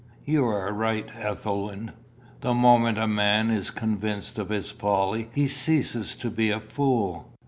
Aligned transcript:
"You 0.25 0.45
are 0.47 0.73
right, 0.73 1.07
Ethelwyn. 1.13 1.91
The 2.39 2.55
moment 2.55 2.97
a 2.97 3.05
man 3.05 3.51
is 3.51 3.69
convinced 3.69 4.39
of 4.39 4.49
his 4.49 4.71
folly, 4.71 5.29
he 5.35 5.47
ceases 5.47 6.15
to 6.15 6.31
be 6.31 6.49
a 6.49 6.59
fool. 6.59 7.31